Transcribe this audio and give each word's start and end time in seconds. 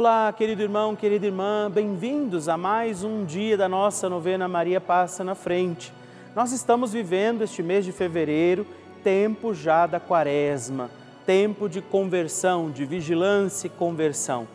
Olá, 0.00 0.32
querido 0.32 0.62
irmão, 0.62 0.94
querida 0.94 1.26
irmã, 1.26 1.68
bem-vindos 1.68 2.48
a 2.48 2.56
mais 2.56 3.02
um 3.02 3.24
dia 3.24 3.56
da 3.56 3.68
nossa 3.68 4.08
novena 4.08 4.46
Maria 4.46 4.80
Passa 4.80 5.24
na 5.24 5.34
Frente. 5.34 5.92
Nós 6.36 6.52
estamos 6.52 6.92
vivendo 6.92 7.42
este 7.42 7.64
mês 7.64 7.84
de 7.84 7.90
fevereiro, 7.90 8.64
tempo 9.02 9.52
já 9.52 9.88
da 9.88 9.98
quaresma, 9.98 10.88
tempo 11.26 11.68
de 11.68 11.82
conversão, 11.82 12.70
de 12.70 12.84
vigilância 12.84 13.66
e 13.66 13.70
conversão. 13.70 14.46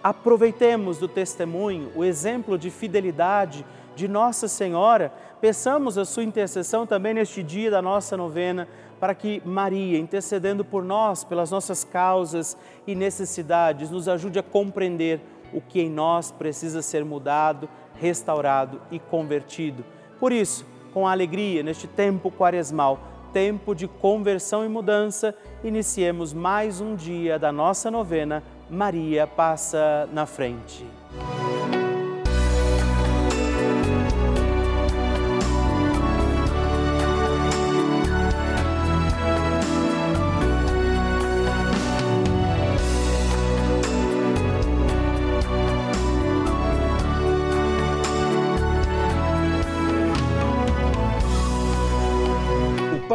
Aproveitemos 0.00 0.98
do 0.98 1.08
testemunho, 1.08 1.90
o 1.96 2.04
exemplo 2.04 2.56
de 2.56 2.70
fidelidade 2.70 3.66
de 3.96 4.06
Nossa 4.06 4.46
Senhora, 4.46 5.12
peçamos 5.40 5.98
a 5.98 6.04
sua 6.04 6.22
intercessão 6.22 6.86
também 6.86 7.14
neste 7.14 7.42
dia 7.42 7.68
da 7.68 7.82
nossa 7.82 8.16
novena, 8.16 8.68
para 9.04 9.14
que 9.14 9.42
Maria, 9.44 9.98
intercedendo 9.98 10.64
por 10.64 10.82
nós, 10.82 11.24
pelas 11.24 11.50
nossas 11.50 11.84
causas 11.84 12.56
e 12.86 12.94
necessidades, 12.94 13.90
nos 13.90 14.08
ajude 14.08 14.38
a 14.38 14.42
compreender 14.42 15.20
o 15.52 15.60
que 15.60 15.78
em 15.82 15.90
nós 15.90 16.32
precisa 16.32 16.80
ser 16.80 17.04
mudado, 17.04 17.68
restaurado 17.96 18.80
e 18.90 18.98
convertido. 18.98 19.84
Por 20.18 20.32
isso, 20.32 20.64
com 20.94 21.06
alegria, 21.06 21.62
neste 21.62 21.86
tempo 21.86 22.30
quaresmal, 22.30 22.98
tempo 23.30 23.74
de 23.74 23.86
conversão 23.86 24.64
e 24.64 24.70
mudança, 24.70 25.34
iniciemos 25.62 26.32
mais 26.32 26.80
um 26.80 26.96
dia 26.96 27.38
da 27.38 27.52
nossa 27.52 27.90
novena. 27.90 28.42
Maria 28.70 29.26
passa 29.26 30.08
na 30.14 30.24
frente. 30.24 30.86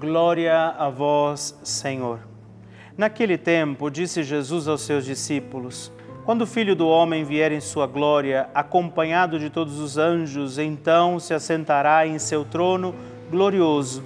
Glória 0.00 0.74
a 0.76 0.90
vós, 0.90 1.56
Senhor. 1.62 2.18
Naquele 2.98 3.38
tempo, 3.38 3.88
disse 3.88 4.24
Jesus 4.24 4.66
aos 4.66 4.80
seus 4.80 5.04
discípulos: 5.04 5.92
Quando 6.24 6.42
o 6.42 6.46
Filho 6.46 6.74
do 6.74 6.88
Homem 6.88 7.22
vier 7.22 7.52
em 7.52 7.60
sua 7.60 7.86
glória, 7.86 8.48
acompanhado 8.52 9.38
de 9.38 9.50
todos 9.50 9.78
os 9.78 9.96
anjos, 9.96 10.58
então 10.58 11.20
se 11.20 11.32
assentará 11.32 12.04
em 12.08 12.18
seu 12.18 12.44
trono 12.44 12.92
glorioso. 13.30 14.02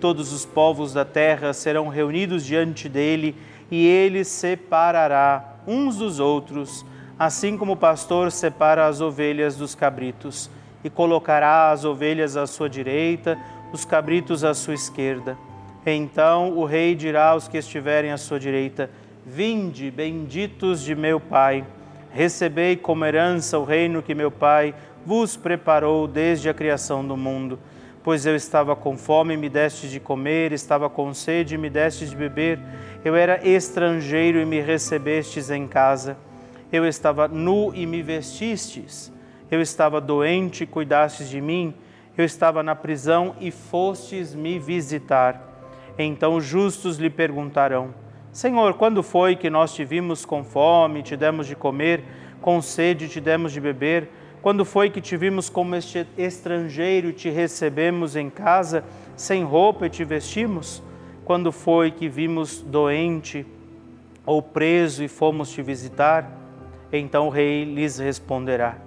Todos 0.00 0.32
os 0.32 0.46
povos 0.46 0.94
da 0.94 1.04
terra 1.04 1.52
serão 1.52 1.88
reunidos 1.88 2.42
diante 2.42 2.88
dele 2.88 3.36
e 3.70 3.86
ele 3.86 4.24
separará 4.24 5.56
uns 5.66 5.96
dos 5.96 6.18
outros, 6.18 6.84
assim 7.18 7.58
como 7.58 7.72
o 7.72 7.76
pastor 7.76 8.32
separa 8.32 8.86
as 8.86 9.02
ovelhas 9.02 9.54
dos 9.54 9.74
cabritos, 9.74 10.50
e 10.82 10.88
colocará 10.88 11.72
as 11.72 11.84
ovelhas 11.84 12.36
à 12.36 12.46
sua 12.46 12.70
direita, 12.70 13.36
os 13.76 13.84
cabritos 13.84 14.42
à 14.42 14.54
sua 14.54 14.74
esquerda. 14.74 15.38
Então 15.84 16.56
o 16.58 16.64
rei 16.64 16.94
dirá 16.94 17.28
aos 17.28 17.46
que 17.46 17.58
estiverem 17.58 18.10
à 18.10 18.16
sua 18.16 18.40
direita: 18.40 18.90
Vinde, 19.24 19.90
benditos 19.90 20.82
de 20.82 20.96
meu 20.96 21.20
Pai, 21.20 21.64
recebei 22.10 22.76
como 22.76 23.04
herança 23.04 23.58
o 23.58 23.64
reino 23.64 24.02
que 24.02 24.14
meu 24.14 24.30
Pai 24.30 24.74
vos 25.04 25.36
preparou 25.36 26.08
desde 26.08 26.48
a 26.48 26.54
criação 26.54 27.06
do 27.06 27.16
mundo. 27.16 27.58
Pois 28.02 28.26
eu 28.26 28.34
estava 28.34 28.74
com 28.74 28.96
fome 28.96 29.34
e 29.34 29.36
me 29.36 29.48
deste 29.48 29.88
de 29.88 30.00
comer, 30.00 30.52
estava 30.52 30.88
com 30.88 31.12
sede 31.12 31.54
e 31.54 31.58
me 31.58 31.68
deste 31.68 32.06
de 32.06 32.16
beber 32.16 32.58
eu 33.06 33.14
era 33.14 33.46
estrangeiro 33.48 34.40
e 34.40 34.44
me 34.44 34.60
recebestes 34.60 35.48
em 35.48 35.68
casa. 35.68 36.16
Eu 36.72 36.84
estava 36.84 37.28
nu 37.28 37.72
e 37.72 37.86
me 37.86 38.02
vestistes. 38.02 39.12
Eu 39.48 39.60
estava 39.60 40.00
doente 40.00 40.64
e 40.64 40.66
cuidastes 40.66 41.30
de 41.30 41.40
mim. 41.40 41.72
Eu 42.16 42.24
estava 42.24 42.62
na 42.62 42.74
prisão 42.74 43.34
e 43.40 43.50
fostes 43.50 44.34
me 44.34 44.58
visitar. 44.58 45.42
Então 45.98 46.36
os 46.36 46.44
justos 46.44 46.96
lhe 46.96 47.10
perguntarão: 47.10 47.94
Senhor, 48.32 48.74
quando 48.74 49.02
foi 49.02 49.36
que 49.36 49.50
nós 49.50 49.74
te 49.74 49.84
vimos 49.84 50.24
com 50.24 50.42
fome, 50.42 51.02
te 51.02 51.16
demos 51.16 51.46
de 51.46 51.54
comer, 51.54 52.02
com 52.40 52.60
sede, 52.62 53.08
te 53.08 53.20
demos 53.20 53.52
de 53.52 53.60
beber? 53.60 54.10
Quando 54.42 54.64
foi 54.64 54.90
que 54.90 55.00
te 55.00 55.16
vimos 55.16 55.48
como 55.48 55.74
estrangeiro 56.16 57.08
e 57.08 57.12
te 57.12 57.28
recebemos 57.28 58.14
em 58.14 58.30
casa, 58.30 58.84
sem 59.16 59.42
roupa 59.42 59.86
e 59.86 59.90
te 59.90 60.04
vestimos? 60.04 60.82
quando 61.26 61.50
foi 61.50 61.90
que 61.90 62.08
vimos 62.08 62.60
doente 62.60 63.44
ou 64.24 64.40
preso 64.40 65.02
e 65.02 65.08
fomos 65.08 65.50
te 65.50 65.60
visitar? 65.60 66.30
Então 66.92 67.26
o 67.26 67.30
rei 67.30 67.64
lhes 67.64 67.98
responderá: 67.98 68.78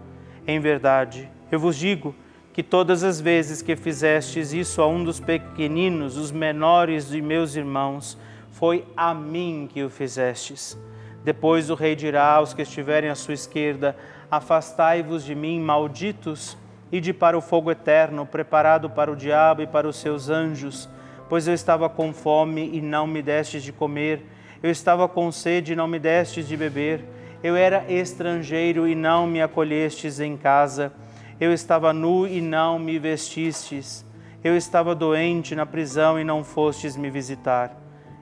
Em 0.48 0.57
verdade, 0.57 1.29
eu 1.51 1.59
vos 1.59 1.75
digo 1.75 2.15
que 2.59 2.63
todas 2.63 3.05
as 3.05 3.21
vezes 3.21 3.61
que 3.61 3.73
fizestes 3.77 4.51
isso 4.51 4.81
a 4.81 4.85
um 4.85 5.01
dos 5.01 5.17
pequeninos, 5.17 6.17
os 6.17 6.29
menores 6.29 7.07
de 7.07 7.21
meus 7.21 7.55
irmãos, 7.55 8.17
foi 8.51 8.85
a 8.97 9.13
mim 9.13 9.65
que 9.71 9.81
o 9.81 9.89
fizestes. 9.89 10.77
Depois 11.23 11.69
o 11.69 11.73
rei 11.73 11.95
dirá 11.95 12.33
aos 12.33 12.53
que 12.53 12.61
estiverem 12.61 13.09
à 13.09 13.15
sua 13.15 13.33
esquerda: 13.33 13.95
Afastai-vos 14.29 15.23
de 15.23 15.33
mim, 15.33 15.57
malditos, 15.61 16.57
e 16.91 16.99
de 16.99 17.13
para 17.13 17.37
o 17.37 17.41
fogo 17.41 17.71
eterno, 17.71 18.25
preparado 18.25 18.89
para 18.89 19.09
o 19.09 19.15
diabo 19.15 19.61
e 19.61 19.67
para 19.67 19.87
os 19.87 19.95
seus 19.95 20.29
anjos 20.29 20.89
Pois 21.29 21.47
eu 21.47 21.53
estava 21.53 21.87
com 21.87 22.11
fome 22.11 22.71
e 22.73 22.81
não 22.81 23.07
me 23.07 23.21
destes 23.21 23.63
de 23.63 23.71
comer, 23.71 24.21
eu 24.61 24.69
estava 24.69 25.07
com 25.07 25.31
sede 25.31 25.71
e 25.71 25.75
não 25.77 25.87
me 25.87 25.97
destes 25.97 26.45
de 26.45 26.57
beber, 26.57 27.05
eu 27.41 27.55
era 27.55 27.85
estrangeiro 27.87 28.85
e 28.85 28.95
não 28.95 29.25
me 29.25 29.41
acolhestes 29.41 30.19
em 30.19 30.35
casa, 30.35 30.91
eu 31.39 31.53
estava 31.53 31.93
nu 31.93 32.27
e 32.27 32.41
não 32.41 32.77
me 32.77 33.00
vestistes, 33.00 34.05
eu 34.43 34.58
estava 34.58 34.93
doente 34.93 35.55
na 35.55 35.65
prisão 35.65 36.19
e 36.19 36.24
não 36.24 36.43
fostes 36.43 36.98
me 36.98 37.10
visitar. 37.10 37.75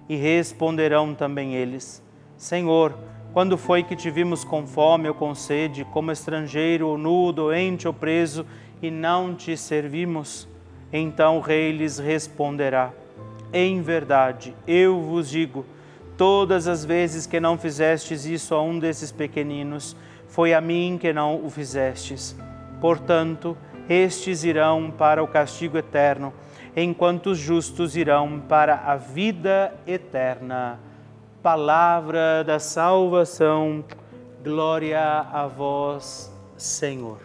E 0.08 0.16
responderão 0.16 1.14
também 1.14 1.56
eles: 1.56 2.04
Senhor, 2.38 2.98
quando 3.34 3.58
foi 3.58 3.84
que 3.84 3.96
te 3.96 4.10
vimos 4.10 4.44
com 4.44 4.66
fome 4.66 5.08
ou 5.08 5.14
com 5.14 5.34
sede, 5.36 5.86
como 5.86 6.12
estrangeiro 6.12 6.88
ou 6.88 6.98
nu, 6.98 7.32
doente 7.32 7.88
ou 7.88 7.94
preso, 7.94 8.46
e 8.82 8.90
não 8.90 9.36
te 9.36 9.58
servimos? 9.58 10.48
Então 10.94 11.38
o 11.38 11.42
rei 11.42 11.72
lhes 11.72 12.00
responderá: 12.00 12.94
Em 13.52 13.82
verdade, 13.82 14.56
eu 14.68 15.02
vos 15.02 15.30
digo, 15.30 15.66
todas 16.16 16.68
as 16.68 16.86
vezes 16.86 17.26
que 17.26 17.40
não 17.40 17.58
fizestes 17.58 18.26
isso 18.26 18.56
a 18.56 18.62
um 18.62 18.80
desses 18.80 19.12
pequeninos, 19.12 19.96
foi 20.28 20.54
a 20.54 20.62
mim 20.62 20.98
que 21.00 21.12
não 21.12 21.44
o 21.44 21.50
fizestes. 21.50 22.36
Portanto, 22.80 23.58
estes 23.90 24.44
irão 24.44 24.92
para 24.92 25.24
o 25.24 25.28
castigo 25.28 25.78
eterno, 25.78 26.34
enquanto 26.76 27.28
os 27.28 27.38
justos 27.38 27.96
irão 27.96 28.40
para 28.40 28.76
a 28.76 28.96
vida 28.96 29.74
eterna. 29.88 30.80
Palavra 31.42 32.44
da 32.44 32.60
salvação, 32.60 33.84
glória 34.44 35.02
a 35.02 35.48
vós, 35.48 36.32
Senhor. 36.56 37.20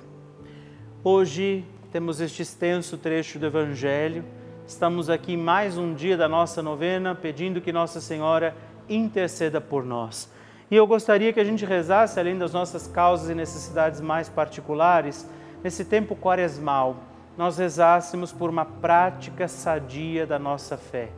Hoje 1.04 1.64
temos 1.90 2.20
este 2.20 2.42
extenso 2.42 2.96
trecho 2.96 3.38
do 3.38 3.46
Evangelho. 3.46 4.24
Estamos 4.66 5.10
aqui 5.10 5.36
mais 5.36 5.76
um 5.76 5.92
dia 5.92 6.16
da 6.16 6.28
nossa 6.28 6.62
novena, 6.62 7.14
pedindo 7.14 7.60
que 7.60 7.72
Nossa 7.72 8.00
Senhora 8.00 8.54
interceda 8.88 9.60
por 9.60 9.84
nós. 9.84 10.32
E 10.70 10.76
eu 10.76 10.86
gostaria 10.86 11.32
que 11.32 11.40
a 11.40 11.44
gente 11.44 11.66
rezasse, 11.66 12.18
além 12.18 12.38
das 12.38 12.54
nossas 12.54 12.86
causas 12.86 13.28
e 13.28 13.34
necessidades 13.34 14.00
mais 14.00 14.30
particulares, 14.30 15.28
nesse 15.62 15.84
tempo 15.84 16.16
quaresmal, 16.16 16.96
nós 17.36 17.58
rezássemos 17.58 18.32
por 18.32 18.50
uma 18.50 18.64
prática 18.64 19.48
sadia 19.48 20.26
da 20.26 20.38
nossa 20.38 20.76
fé. 20.76 21.10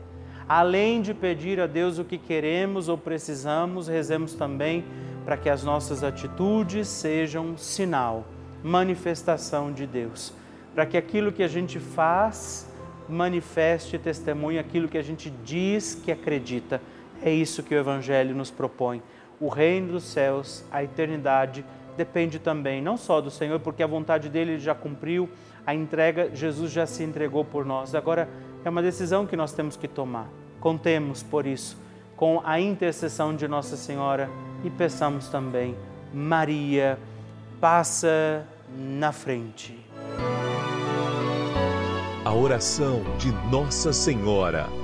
Além 0.49 1.01
de 1.01 1.15
pedir 1.15 1.61
a 1.61 1.67
Deus 1.67 1.99
o 1.99 2.05
que 2.05 2.19
queremos 2.19 2.89
ou 2.89 2.99
precisamos, 2.99 3.89
rezemos 3.89 4.35
também 4.35 4.85
para 5.25 5.37
que 5.37 5.49
as 5.49 5.65
nossas 5.65 6.05
atitudes 6.05 6.87
sejam 6.87 7.57
sinal, 7.57 8.25
manifestação 8.63 9.73
de 9.73 9.87
Deus 9.87 10.35
para 10.75 10.85
que 10.85 10.97
aquilo 10.97 11.33
que 11.33 11.43
a 11.43 11.49
gente 11.49 11.79
faz 11.79 12.69
manifeste 13.09 13.97
e 13.97 13.99
testemunhe 13.99 14.59
aquilo 14.59 14.89
que 14.89 14.99
a 14.99 15.03
gente 15.03 15.31
diz 15.45 15.95
que 15.95 16.11
acredita. 16.11 16.81
É 17.23 17.31
isso 17.31 17.63
que 17.63 17.75
o 17.75 17.79
Evangelho 17.79 18.35
nos 18.35 18.51
propõe. 18.51 19.01
O 19.39 19.49
reino 19.49 19.93
dos 19.93 20.05
céus, 20.05 20.65
a 20.73 20.83
eternidade, 20.83 21.65
depende 21.97 22.39
também 22.39 22.83
não 22.83 22.97
só 22.97 23.21
do 23.21 23.31
Senhor, 23.31 23.61
porque 23.61 23.83
a 23.83 23.87
vontade 23.87 24.29
dele 24.29 24.53
ele 24.53 24.61
já 24.61 24.75
cumpriu, 24.75 25.29
a 25.67 25.75
entrega, 25.75 26.31
Jesus 26.35 26.71
já 26.73 26.87
se 26.87 27.03
entregou 27.03 27.45
por 27.45 27.65
nós. 27.65 27.95
Agora 27.95 28.29
é 28.65 28.69
uma 28.69 28.83
decisão 28.83 29.27
que 29.27 29.37
nós 29.37 29.53
temos 29.53 29.77
que 29.77 29.89
tomar. 29.89 30.29
Contemos 30.61 31.23
por 31.23 31.47
isso 31.47 31.77
com 32.17 32.41
a 32.45 32.61
intercessão 32.61 33.35
de 33.35 33.49
Nossa 33.49 33.77
Senhora 33.77 34.31
e 34.63 34.71
peçamos 34.71 35.29
também, 35.29 35.77
Maria, 36.13 36.99
passa 37.61 38.47
na 38.77 39.13
frente 39.13 39.85
a 42.25 42.33
oração 42.33 43.03
de 43.19 43.31
Nossa 43.51 43.93
Senhora. 43.93 44.84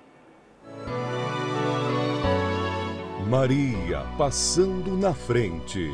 Maria 3.31 4.05
passando 4.17 4.97
na 4.97 5.13
frente. 5.13 5.89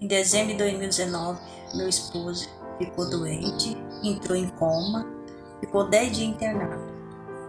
Em 0.00 0.08
dezembro 0.08 0.48
de 0.48 0.58
2019, 0.58 1.38
meu 1.76 1.88
esposo 1.88 2.48
ficou 2.78 3.08
doente, 3.08 3.76
entrou 4.02 4.36
em 4.36 4.48
coma, 4.48 5.06
ficou 5.60 5.88
10 5.88 6.16
dias 6.16 6.30
internado. 6.30 6.82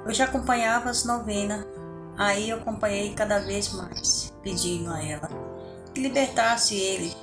Eu 0.06 0.14
já 0.14 0.26
acompanhava 0.26 0.92
as 0.92 1.04
novenas, 1.04 1.66
aí 2.20 2.52
eu 2.52 2.58
acompanhei 2.58 3.16
cada 3.16 3.40
vez 3.40 3.74
mais, 3.74 4.32
pedindo 4.44 4.92
a 4.92 5.04
ela 5.04 5.28
que 5.92 6.00
libertasse 6.00 6.76
ele, 6.76 7.16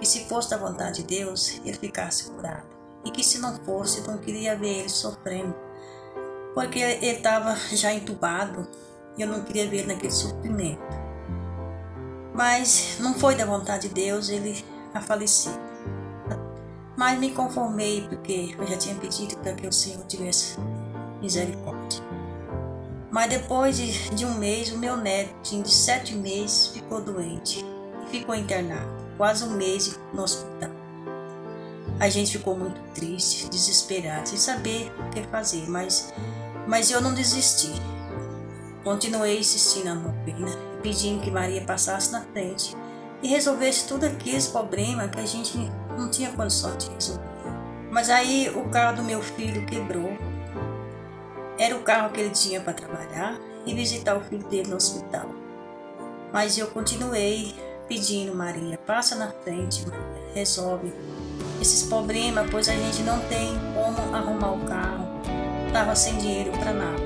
que 0.00 0.06
se 0.06 0.24
fosse 0.24 0.50
da 0.50 0.56
vontade 0.56 1.04
de 1.04 1.18
Deus, 1.18 1.60
ele 1.64 1.78
ficasse 1.78 2.32
curado. 2.32 2.66
E 3.04 3.12
que 3.12 3.22
se 3.22 3.38
não 3.38 3.54
fosse, 3.64 4.00
não 4.08 4.18
queria 4.18 4.58
ver 4.58 4.80
ele 4.80 4.88
sofrendo. 4.88 5.65
Porque 6.56 6.78
ele 6.78 7.18
estava 7.18 7.54
já 7.70 7.92
entubado 7.92 8.66
e 9.18 9.20
eu 9.20 9.28
não 9.28 9.42
queria 9.42 9.68
ver 9.68 9.80
ele 9.80 9.92
naquele 9.92 10.10
sofrimento. 10.10 10.80
Mas 12.32 12.96
não 12.98 13.12
foi 13.12 13.34
da 13.34 13.44
vontade 13.44 13.88
de 13.88 13.94
Deus 13.94 14.30
ele 14.30 14.64
a 14.94 15.02
falecer. 15.02 15.52
Mas 16.96 17.18
me 17.18 17.30
conformei 17.32 18.08
porque 18.08 18.56
eu 18.58 18.66
já 18.66 18.78
tinha 18.78 18.94
pedido 18.94 19.36
para 19.36 19.52
que 19.52 19.66
o 19.66 19.72
Senhor 19.72 20.02
tivesse 20.06 20.56
misericórdia. 21.20 22.02
Mas 23.10 23.28
depois 23.28 23.76
de, 23.76 24.14
de 24.14 24.24
um 24.24 24.38
mês, 24.38 24.72
o 24.72 24.78
meu 24.78 24.96
neto, 24.96 25.62
de 25.62 25.70
sete 25.70 26.14
meses, 26.14 26.68
ficou 26.68 27.02
doente 27.02 27.62
e 28.06 28.10
ficou 28.10 28.34
internado, 28.34 28.88
quase 29.18 29.44
um 29.44 29.50
mês 29.50 30.00
no 30.14 30.22
hospital. 30.22 30.70
A 32.00 32.08
gente 32.08 32.36
ficou 32.36 32.56
muito 32.56 32.80
triste, 32.94 33.48
desesperado, 33.50 34.28
sem 34.28 34.38
saber 34.38 34.90
o 34.98 35.10
que 35.10 35.22
fazer, 35.24 35.68
mas, 35.68 36.12
mas 36.66 36.90
eu 36.90 37.00
não 37.00 37.14
desisti. 37.14 37.72
Continuei 38.82 39.40
insistindo 39.40 39.86
na 39.86 39.94
novena, 39.94 40.48
pedindo 40.82 41.22
que 41.22 41.30
Maria 41.30 41.62
passasse 41.62 42.12
na 42.12 42.20
frente 42.20 42.76
e 43.22 43.28
resolvesse 43.28 43.88
tudo 43.88 44.04
aqueles 44.04 44.46
problemas 44.46 45.10
que 45.10 45.20
a 45.20 45.26
gente 45.26 45.58
não 45.96 46.10
tinha 46.10 46.30
condição 46.32 46.76
de 46.76 46.88
resolver. 46.90 47.24
Mas 47.90 48.10
aí 48.10 48.50
o 48.54 48.68
carro 48.68 48.96
do 48.96 49.02
meu 49.02 49.22
filho 49.22 49.64
quebrou. 49.66 50.16
Era 51.58 51.74
o 51.74 51.82
carro 51.82 52.10
que 52.10 52.20
ele 52.20 52.30
tinha 52.30 52.60
para 52.60 52.74
trabalhar 52.74 53.38
e 53.64 53.74
visitar 53.74 54.16
o 54.16 54.20
filho 54.20 54.46
dele 54.48 54.68
no 54.68 54.76
hospital. 54.76 55.30
Mas 56.32 56.58
eu 56.58 56.66
continuei 56.68 57.54
pedindo, 57.88 58.34
Maria, 58.34 58.78
passa 58.78 59.14
na 59.14 59.30
frente, 59.30 59.86
Maria, 59.88 60.34
resolve 60.34 60.92
esses 61.60 61.84
problemas, 61.84 62.48
pois 62.50 62.68
a 62.68 62.74
gente 62.74 63.02
não 63.02 63.18
tem 63.28 63.54
como 63.74 64.14
arrumar 64.14 64.52
o 64.52 64.64
carro. 64.66 65.05
Estava 65.76 65.94
sem 65.94 66.16
dinheiro 66.16 66.52
para 66.52 66.72
nada. 66.72 67.02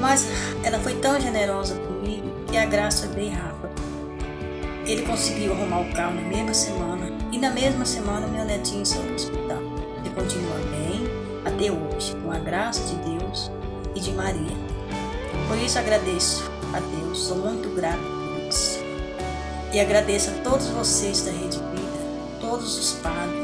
Mas 0.00 0.26
ela 0.62 0.78
foi 0.78 0.94
tão 0.94 1.20
generosa 1.20 1.74
comigo 1.74 2.30
que 2.50 2.56
a 2.56 2.64
graça 2.64 3.06
veio 3.08 3.32
rápido. 3.32 3.74
Ele 4.86 5.02
conseguiu 5.02 5.52
arrumar 5.52 5.80
o 5.80 5.92
carro 5.92 6.14
na 6.14 6.22
mesma 6.22 6.54
semana 6.54 7.12
e 7.30 7.36
na 7.36 7.50
mesma 7.50 7.84
semana 7.84 8.26
meu 8.26 8.46
netinho 8.46 8.86
saiu 8.86 9.02
do 9.02 9.14
hospital. 9.14 9.58
Ele 9.98 10.14
continua 10.14 10.56
bem 10.70 11.04
até 11.44 11.70
hoje, 11.70 12.16
com 12.24 12.32
a 12.32 12.38
graça 12.38 12.80
de 12.84 13.18
Deus 13.18 13.50
e 13.94 14.00
de 14.00 14.12
Maria. 14.12 14.56
Por 15.46 15.58
isso 15.58 15.78
agradeço 15.78 16.50
a 16.72 16.80
Deus, 16.80 17.18
sou 17.18 17.36
muito 17.36 17.68
grato 17.76 17.98
por 17.98 18.48
isso. 18.48 18.78
E 19.74 19.78
agradeço 19.78 20.30
a 20.30 20.42
todos 20.42 20.68
vocês 20.68 21.20
da 21.20 21.32
Rede 21.32 21.58
Vida, 21.58 22.40
todos 22.40 22.78
os 22.78 22.92
padres. 22.94 23.43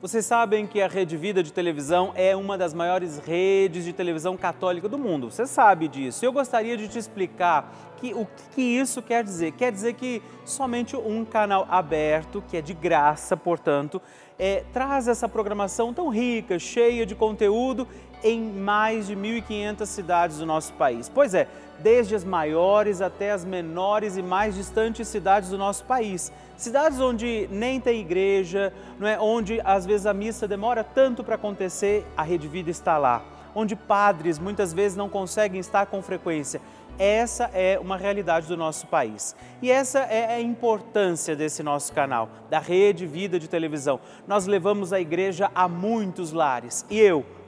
Vocês 0.00 0.24
sabem 0.24 0.66
que 0.66 0.80
a 0.80 0.88
Rede 0.88 1.14
Vida 1.14 1.42
de 1.42 1.52
televisão 1.52 2.10
é 2.14 2.34
uma 2.34 2.56
das 2.56 2.72
maiores 2.72 3.18
redes 3.18 3.84
de 3.84 3.92
televisão 3.92 4.34
católica 4.34 4.88
do 4.88 4.96
mundo. 4.96 5.30
Você 5.30 5.46
sabe 5.46 5.88
disso. 5.88 6.24
Eu 6.24 6.32
gostaria 6.32 6.74
de 6.74 6.88
te 6.88 6.98
explicar 6.98 7.70
que, 7.98 8.14
o 8.14 8.26
que 8.54 8.62
isso 8.62 9.02
quer 9.02 9.22
dizer. 9.22 9.52
Quer 9.52 9.70
dizer 9.70 9.92
que 9.92 10.22
somente 10.42 10.96
um 10.96 11.22
canal 11.22 11.66
aberto, 11.70 12.42
que 12.48 12.56
é 12.56 12.62
de 12.62 12.72
graça, 12.72 13.36
portanto, 13.36 14.00
é, 14.38 14.64
traz 14.72 15.06
essa 15.06 15.28
programação 15.28 15.92
tão 15.92 16.08
rica, 16.08 16.58
cheia 16.58 17.04
de 17.04 17.14
conteúdo 17.14 17.86
em 18.24 18.40
mais 18.40 19.06
de 19.06 19.14
1.500 19.14 19.84
cidades 19.84 20.38
do 20.38 20.46
nosso 20.46 20.72
país. 20.72 21.10
Pois 21.10 21.34
é, 21.34 21.46
desde 21.82 22.14
as 22.14 22.24
maiores 22.24 23.00
até 23.00 23.32
as 23.32 23.44
menores 23.44 24.16
e 24.16 24.22
mais 24.22 24.54
distantes 24.54 25.08
cidades 25.08 25.50
do 25.50 25.58
nosso 25.58 25.84
país. 25.84 26.32
Cidades 26.56 27.00
onde 27.00 27.48
nem 27.50 27.80
tem 27.80 28.00
igreja, 28.00 28.72
não 28.98 29.08
é? 29.08 29.18
onde 29.18 29.60
às 29.64 29.86
vezes 29.86 30.06
a 30.06 30.12
missa 30.12 30.46
demora 30.46 30.84
tanto 30.84 31.24
para 31.24 31.36
acontecer, 31.36 32.06
a 32.16 32.22
Rede 32.22 32.46
Vida 32.48 32.70
está 32.70 32.98
lá. 32.98 33.22
Onde 33.54 33.74
padres 33.74 34.38
muitas 34.38 34.72
vezes 34.72 34.96
não 34.96 35.08
conseguem 35.08 35.58
estar 35.58 35.86
com 35.86 36.02
frequência. 36.02 36.60
Essa 36.98 37.44
é 37.54 37.78
uma 37.78 37.96
realidade 37.96 38.46
do 38.46 38.58
nosso 38.58 38.86
país. 38.86 39.34
E 39.62 39.70
essa 39.70 40.00
é 40.00 40.34
a 40.34 40.40
importância 40.40 41.34
desse 41.34 41.62
nosso 41.62 41.92
canal, 41.94 42.28
da 42.50 42.58
Rede 42.58 43.06
Vida 43.06 43.38
de 43.38 43.48
Televisão. 43.48 43.98
Nós 44.28 44.46
levamos 44.46 44.92
a 44.92 45.00
igreja 45.00 45.50
a 45.54 45.66
muitos 45.66 46.30
lares. 46.30 46.84
E 46.90 47.00
eu, 47.00 47.24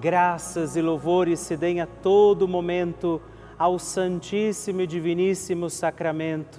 Graças 0.00 0.76
e 0.76 0.80
louvores 0.80 1.40
se 1.40 1.58
deem 1.58 1.82
a 1.82 1.86
todo 1.86 2.48
momento 2.48 3.20
ao 3.58 3.78
Santíssimo 3.78 4.80
e 4.80 4.86
Diviníssimo 4.86 5.68
Sacramento. 5.68 6.58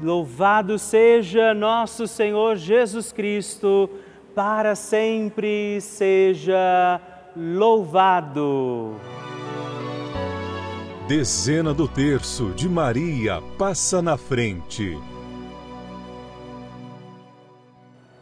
Louvado 0.00 0.78
seja 0.78 1.52
nosso 1.52 2.06
Senhor 2.06 2.54
Jesus 2.54 3.10
Cristo, 3.10 3.90
para 4.32 4.76
sempre 4.76 5.80
seja 5.80 7.00
louvado. 7.36 8.94
Dezena 11.08 11.74
do 11.74 11.88
terço 11.88 12.50
de 12.50 12.68
Maria 12.68 13.42
passa 13.58 14.00
na 14.00 14.16
frente. 14.16 14.96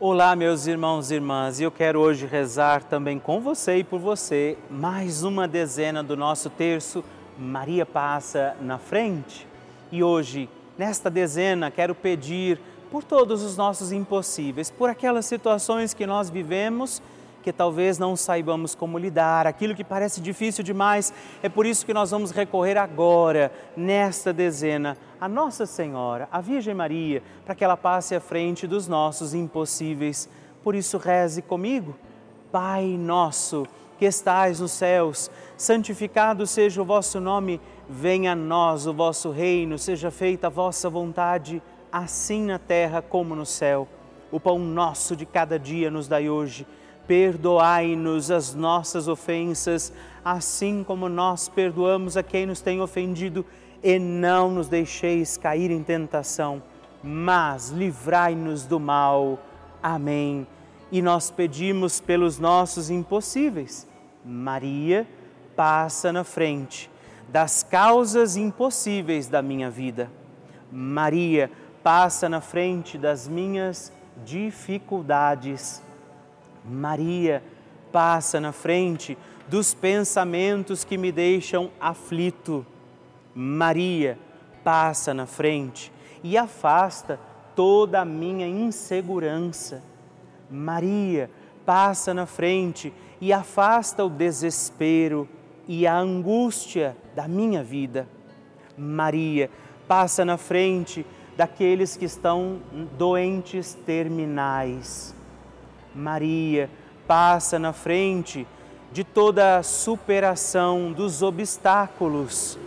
Olá, 0.00 0.34
meus 0.34 0.66
irmãos 0.66 1.10
e 1.10 1.16
irmãs, 1.16 1.60
e 1.60 1.64
eu 1.64 1.70
quero 1.70 2.00
hoje 2.00 2.24
rezar 2.24 2.84
também 2.84 3.18
com 3.18 3.38
você 3.38 3.76
e 3.76 3.84
por 3.84 4.00
você 4.00 4.56
mais 4.70 5.22
uma 5.22 5.46
dezena 5.46 6.02
do 6.02 6.16
nosso 6.16 6.48
terço 6.48 7.04
Maria 7.38 7.84
passa 7.84 8.56
na 8.62 8.78
frente. 8.78 9.46
E 9.92 10.02
hoje, 10.02 10.48
nesta 10.78 11.10
dezena, 11.10 11.70
quero 11.70 11.94
pedir 11.94 12.60
por 12.90 13.02
todos 13.02 13.42
os 13.42 13.56
nossos 13.56 13.92
impossíveis, 13.92 14.70
por 14.70 14.88
aquelas 14.88 15.26
situações 15.26 15.92
que 15.92 16.06
nós 16.06 16.30
vivemos 16.30 17.02
que 17.46 17.52
talvez 17.52 17.96
não 17.96 18.16
saibamos 18.16 18.74
como 18.74 18.98
lidar, 18.98 19.46
aquilo 19.46 19.72
que 19.72 19.84
parece 19.84 20.20
difícil 20.20 20.64
demais. 20.64 21.14
É 21.40 21.48
por 21.48 21.64
isso 21.64 21.86
que 21.86 21.94
nós 21.94 22.10
vamos 22.10 22.32
recorrer 22.32 22.76
agora, 22.76 23.52
nesta 23.76 24.32
dezena, 24.32 24.98
a 25.20 25.28
Nossa 25.28 25.64
Senhora, 25.64 26.28
a 26.32 26.40
Virgem 26.40 26.74
Maria, 26.74 27.22
para 27.44 27.54
que 27.54 27.62
ela 27.62 27.76
passe 27.76 28.16
à 28.16 28.20
frente 28.20 28.66
dos 28.66 28.88
nossos 28.88 29.32
impossíveis. 29.32 30.28
Por 30.64 30.74
isso, 30.74 30.98
reze 30.98 31.40
comigo. 31.40 31.94
Pai 32.50 32.84
nosso, 32.98 33.64
que 33.96 34.06
estais 34.06 34.58
nos 34.58 34.72
céus, 34.72 35.30
santificado 35.56 36.48
seja 36.48 36.82
o 36.82 36.84
vosso 36.84 37.20
nome, 37.20 37.60
venha 37.88 38.32
a 38.32 38.36
nós 38.36 38.86
o 38.86 38.92
vosso 38.92 39.30
reino, 39.30 39.78
seja 39.78 40.10
feita 40.10 40.46
a 40.46 40.50
vossa 40.50 40.90
vontade, 40.90 41.62
assim 41.90 42.46
na 42.46 42.58
terra 42.58 43.00
como 43.02 43.34
no 43.34 43.46
céu. 43.46 43.88
O 44.30 44.40
pão 44.40 44.58
nosso 44.58 45.14
de 45.14 45.24
cada 45.24 45.58
dia 45.58 45.90
nos 45.90 46.08
dai 46.08 46.28
hoje 46.28 46.66
Perdoai-nos 47.06 48.32
as 48.32 48.52
nossas 48.52 49.06
ofensas, 49.06 49.92
assim 50.24 50.82
como 50.82 51.08
nós 51.08 51.48
perdoamos 51.48 52.16
a 52.16 52.22
quem 52.22 52.46
nos 52.46 52.60
tem 52.60 52.80
ofendido, 52.80 53.46
e 53.82 53.98
não 53.98 54.50
nos 54.50 54.68
deixeis 54.68 55.36
cair 55.36 55.70
em 55.70 55.82
tentação, 55.84 56.60
mas 57.02 57.70
livrai-nos 57.70 58.64
do 58.64 58.80
mal. 58.80 59.38
Amém. 59.80 60.46
E 60.90 61.00
nós 61.00 61.30
pedimos 61.30 62.00
pelos 62.00 62.40
nossos 62.40 62.90
impossíveis. 62.90 63.86
Maria, 64.24 65.06
passa 65.54 66.12
na 66.12 66.24
frente 66.24 66.90
das 67.28 67.62
causas 67.62 68.36
impossíveis 68.36 69.28
da 69.28 69.42
minha 69.42 69.70
vida. 69.70 70.10
Maria, 70.70 71.50
passa 71.82 72.28
na 72.28 72.40
frente 72.40 72.98
das 72.98 73.28
minhas 73.28 73.92
dificuldades. 74.24 75.80
Maria 76.64 77.42
passa 77.92 78.40
na 78.40 78.50
frente 78.50 79.16
dos 79.46 79.72
pensamentos 79.72 80.82
que 80.82 80.98
me 80.98 81.12
deixam 81.12 81.70
aflito. 81.80 82.66
Maria 83.34 84.18
passa 84.64 85.14
na 85.14 85.26
frente 85.26 85.92
e 86.24 86.36
afasta 86.36 87.20
toda 87.54 88.00
a 88.00 88.04
minha 88.04 88.48
insegurança. 88.48 89.82
Maria 90.50 91.30
passa 91.64 92.12
na 92.12 92.26
frente 92.26 92.92
e 93.20 93.32
afasta 93.32 94.04
o 94.04 94.10
desespero 94.10 95.28
e 95.68 95.86
a 95.86 95.98
angústia 95.98 96.96
da 97.14 97.26
minha 97.26 97.62
vida. 97.62 98.08
Maria 98.76 99.50
passa 99.88 100.24
na 100.24 100.36
frente 100.36 101.04
daqueles 101.36 101.96
que 101.96 102.04
estão 102.04 102.60
doentes 102.96 103.74
terminais. 103.74 105.14
Maria 105.94 106.70
passa 107.06 107.58
na 107.58 107.72
frente 107.72 108.46
de 108.92 109.04
toda 109.04 109.58
a 109.58 109.62
superação 109.62 110.92
dos 110.92 111.22
obstáculos. 111.22 112.58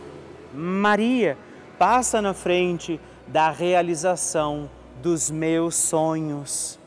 Maria 0.54 1.38
passa 1.78 2.22
na 2.22 2.34
frente 2.34 3.00
da 3.28 3.50
realização 3.50 4.70
dos 5.02 5.32
meus 5.32 5.76
sonhos. 5.76 6.78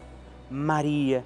Maria 0.51 1.25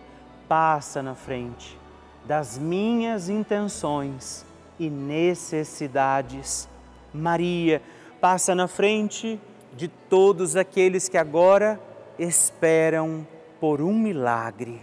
passa 0.49 1.03
na 1.03 1.15
frente 1.15 1.77
das 2.25 2.59
minhas 2.59 3.29
intenções 3.29 4.46
e 4.79 4.91
necessidades. 4.91 6.69
Maria 7.13 7.81
passa 8.21 8.55
na 8.55 8.69
frente 8.69 9.41
de 9.75 9.89
todos 9.89 10.57
aqueles 10.57 11.09
que 11.09 11.19
agora 11.19 11.81
esperam 12.19 13.27
por 13.61 13.81
um 13.81 13.93
milagre. 13.93 14.81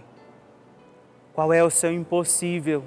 Qual 1.32 1.52
é 1.52 1.62
o 1.64 1.70
seu 1.70 1.92
impossível? 1.92 2.84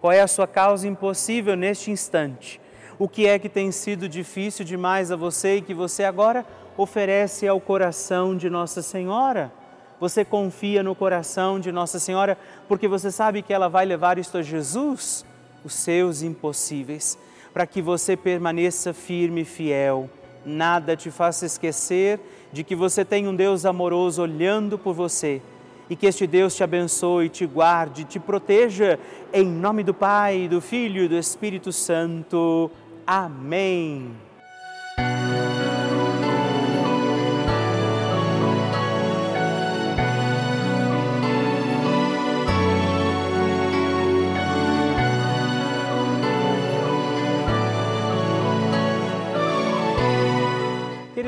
Qual 0.00 0.12
é 0.12 0.20
a 0.20 0.28
sua 0.28 0.46
causa 0.46 0.86
impossível 0.86 1.56
neste 1.56 1.90
instante? 1.90 2.60
O 2.98 3.08
que 3.08 3.26
é 3.26 3.38
que 3.38 3.48
tem 3.48 3.72
sido 3.72 4.08
difícil 4.08 4.64
demais 4.64 5.10
a 5.10 5.16
você 5.16 5.56
e 5.56 5.62
que 5.62 5.74
você 5.74 6.04
agora 6.04 6.46
oferece 6.76 7.46
ao 7.46 7.60
coração 7.60 8.36
de 8.36 8.48
Nossa 8.48 8.82
Senhora? 8.82 9.52
Você 9.98 10.24
confia 10.24 10.82
no 10.82 10.94
coração 10.94 11.58
de 11.58 11.72
Nossa 11.72 11.98
Senhora 11.98 12.38
porque 12.68 12.86
você 12.86 13.10
sabe 13.10 13.42
que 13.42 13.52
ela 13.52 13.68
vai 13.68 13.84
levar 13.84 14.18
isto 14.18 14.38
a 14.38 14.42
Jesus, 14.42 15.24
os 15.66 15.74
seus 15.74 16.22
impossíveis, 16.22 17.18
para 17.52 17.66
que 17.66 17.82
você 17.82 18.16
permaneça 18.16 18.94
firme 18.94 19.42
e 19.42 19.44
fiel. 19.44 20.08
Nada 20.44 20.96
te 20.96 21.10
faça 21.10 21.44
esquecer 21.44 22.20
de 22.52 22.62
que 22.62 22.76
você 22.76 23.04
tem 23.04 23.26
um 23.26 23.34
Deus 23.34 23.66
amoroso 23.66 24.22
olhando 24.22 24.78
por 24.78 24.94
você 24.94 25.42
e 25.90 25.96
que 25.96 26.06
este 26.06 26.26
Deus 26.26 26.54
te 26.54 26.64
abençoe, 26.64 27.28
te 27.28 27.46
guarde, 27.46 28.04
te 28.04 28.18
proteja, 28.18 28.98
em 29.32 29.44
nome 29.44 29.82
do 29.82 29.94
Pai, 29.94 30.48
do 30.48 30.60
Filho 30.60 31.04
e 31.04 31.08
do 31.08 31.16
Espírito 31.16 31.72
Santo. 31.72 32.70
Amém. 33.06 34.25